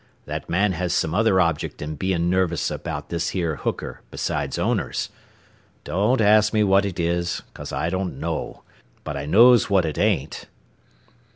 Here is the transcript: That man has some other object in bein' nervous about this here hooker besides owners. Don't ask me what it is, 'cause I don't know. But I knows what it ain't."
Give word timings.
That 0.25 0.49
man 0.49 0.71
has 0.71 0.93
some 0.95 1.13
other 1.13 1.39
object 1.39 1.79
in 1.79 1.95
bein' 1.95 2.27
nervous 2.27 2.71
about 2.71 3.09
this 3.09 3.29
here 3.37 3.57
hooker 3.57 4.01
besides 4.09 4.57
owners. 4.57 5.09
Don't 5.83 6.19
ask 6.19 6.53
me 6.53 6.63
what 6.63 6.85
it 6.85 6.99
is, 6.99 7.43
'cause 7.53 7.71
I 7.71 7.91
don't 7.91 8.19
know. 8.19 8.63
But 9.03 9.15
I 9.15 9.27
knows 9.27 9.69
what 9.69 9.85
it 9.85 9.99
ain't." 9.99 10.47